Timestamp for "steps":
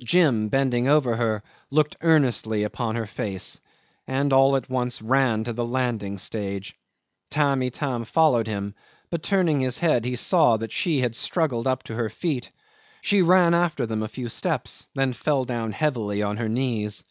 14.28-14.86